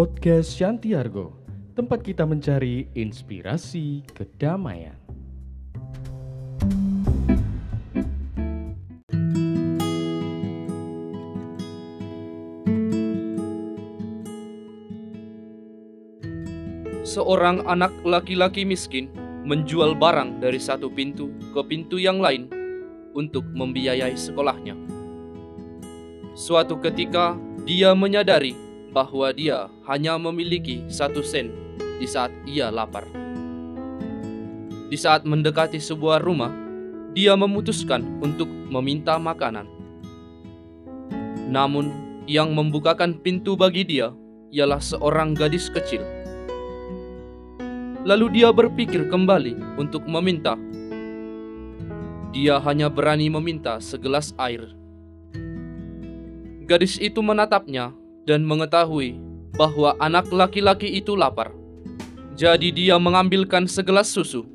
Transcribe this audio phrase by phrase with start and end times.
[0.00, 1.36] Podcast Shantiargo,
[1.76, 4.96] tempat kita mencari inspirasi kedamaian.
[17.04, 19.12] Seorang anak laki-laki miskin
[19.44, 22.48] menjual barang dari satu pintu ke pintu yang lain
[23.12, 24.80] untuk membiayai sekolahnya.
[26.32, 27.36] Suatu ketika,
[27.68, 31.54] dia menyadari bahwa dia hanya memiliki satu sen
[31.98, 33.06] di saat ia lapar.
[34.90, 36.50] Di saat mendekati sebuah rumah,
[37.14, 39.66] dia memutuskan untuk meminta makanan.
[41.50, 41.90] Namun,
[42.30, 44.14] yang membukakan pintu bagi dia
[44.50, 46.02] ialah seorang gadis kecil.
[48.02, 50.58] Lalu dia berpikir kembali untuk meminta.
[52.30, 54.72] Dia hanya berani meminta segelas air.
[56.70, 57.90] Gadis itu menatapnya
[58.30, 59.18] dan mengetahui
[59.58, 61.50] bahwa anak laki-laki itu lapar.
[62.38, 64.46] Jadi dia mengambilkan segelas susu.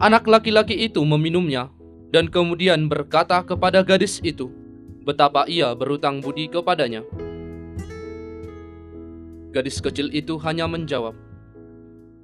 [0.00, 1.68] Anak laki-laki itu meminumnya
[2.08, 4.48] dan kemudian berkata kepada gadis itu
[5.04, 7.04] betapa ia berutang budi kepadanya.
[9.52, 11.12] Gadis kecil itu hanya menjawab,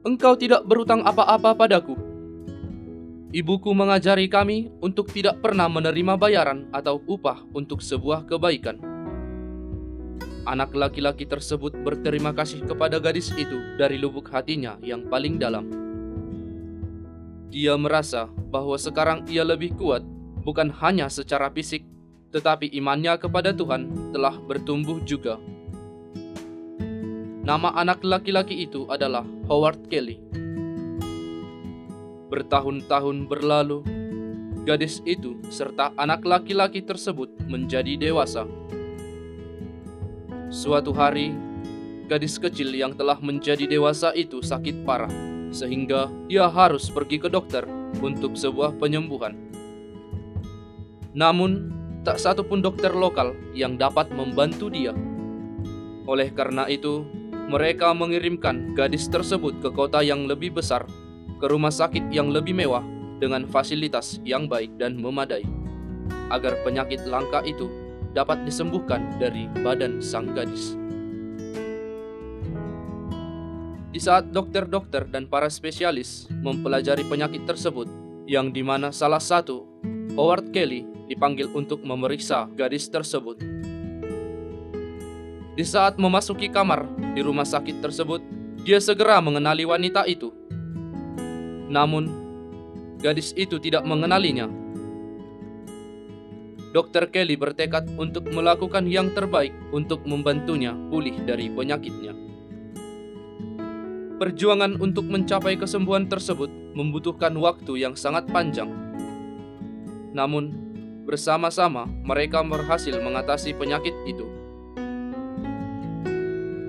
[0.08, 1.92] "Engkau tidak berutang apa-apa padaku.
[3.28, 8.97] Ibuku mengajari kami untuk tidak pernah menerima bayaran atau upah untuk sebuah kebaikan."
[10.48, 15.68] Anak laki-laki tersebut berterima kasih kepada gadis itu dari lubuk hatinya yang paling dalam.
[17.52, 20.00] Dia merasa bahwa sekarang ia lebih kuat,
[20.48, 21.84] bukan hanya secara fisik,
[22.32, 25.36] tetapi imannya kepada Tuhan telah bertumbuh juga.
[27.44, 30.16] Nama anak laki-laki itu adalah Howard Kelly.
[32.32, 33.84] Bertahun-tahun berlalu,
[34.64, 38.48] gadis itu serta anak laki-laki tersebut menjadi dewasa.
[40.48, 41.36] Suatu hari,
[42.08, 45.12] gadis kecil yang telah menjadi dewasa itu sakit parah,
[45.52, 47.68] sehingga dia harus pergi ke dokter
[48.00, 49.36] untuk sebuah penyembuhan.
[51.12, 51.68] Namun,
[52.00, 54.96] tak satu pun dokter lokal yang dapat membantu dia.
[56.08, 57.04] Oleh karena itu,
[57.52, 60.88] mereka mengirimkan gadis tersebut ke kota yang lebih besar,
[61.36, 62.80] ke rumah sakit yang lebih mewah
[63.20, 65.44] dengan fasilitas yang baik dan memadai,
[66.32, 67.68] agar penyakit langka itu
[68.18, 70.74] dapat disembuhkan dari badan sang gadis.
[73.94, 77.86] Di saat dokter-dokter dan para spesialis mempelajari penyakit tersebut,
[78.26, 79.62] yang di mana salah satu,
[80.18, 83.38] Howard Kelly, dipanggil untuk memeriksa gadis tersebut.
[85.54, 88.22] Di saat memasuki kamar di rumah sakit tersebut,
[88.66, 90.34] dia segera mengenali wanita itu.
[91.70, 92.10] Namun,
[92.98, 94.50] gadis itu tidak mengenalinya
[96.68, 97.08] Dr.
[97.08, 102.12] Kelly bertekad untuk melakukan yang terbaik untuk membantunya pulih dari penyakitnya.
[104.20, 108.68] Perjuangan untuk mencapai kesembuhan tersebut membutuhkan waktu yang sangat panjang.
[110.12, 110.52] Namun,
[111.08, 114.28] bersama-sama mereka berhasil mengatasi penyakit itu.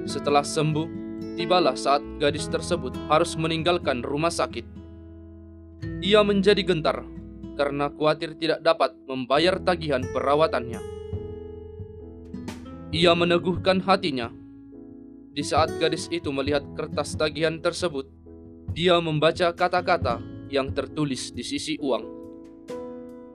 [0.08, 0.88] Setelah sembuh,
[1.36, 4.64] tibalah saat gadis tersebut harus meninggalkan rumah sakit.
[6.00, 7.04] Ia menjadi gentar
[7.59, 10.80] karena khawatir tidak dapat membayar tagihan perawatannya.
[12.96, 14.31] Ia meneguhkan hatinya.
[15.36, 18.08] Di saat gadis itu melihat kertas tagihan tersebut,
[18.72, 22.18] dia membaca kata-kata yang tertulis di sisi uang.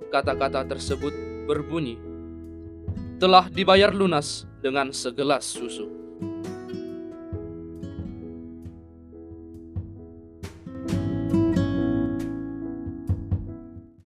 [0.08, 1.12] Kata-kata tersebut
[1.46, 2.00] berbunyi,
[3.20, 5.93] "Telah dibayar lunas dengan segelas susu."